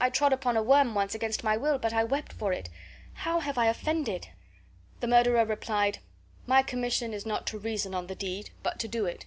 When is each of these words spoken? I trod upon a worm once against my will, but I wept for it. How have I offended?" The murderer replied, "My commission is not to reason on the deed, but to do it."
I 0.00 0.10
trod 0.10 0.32
upon 0.32 0.56
a 0.56 0.64
worm 0.64 0.96
once 0.96 1.14
against 1.14 1.44
my 1.44 1.56
will, 1.56 1.78
but 1.78 1.92
I 1.92 2.02
wept 2.02 2.32
for 2.32 2.52
it. 2.52 2.68
How 3.14 3.38
have 3.38 3.56
I 3.56 3.66
offended?" 3.68 4.26
The 4.98 5.06
murderer 5.06 5.44
replied, 5.44 6.00
"My 6.44 6.64
commission 6.64 7.14
is 7.14 7.24
not 7.24 7.46
to 7.46 7.58
reason 7.60 7.94
on 7.94 8.08
the 8.08 8.16
deed, 8.16 8.50
but 8.64 8.80
to 8.80 8.88
do 8.88 9.06
it." 9.06 9.26